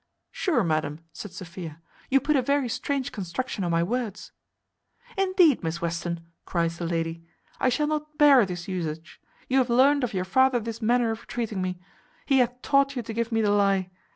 [0.31, 4.31] "Sure, madam," said Sophia, "you put a very strange construction on my words."
[5.15, 7.23] "Indeed, Miss Western," cries the lady,
[7.59, 11.27] "I shall not bear this usage; you have learnt of your father this manner of
[11.27, 11.79] treating me;
[12.25, 13.91] he hath taught you to give me the lie.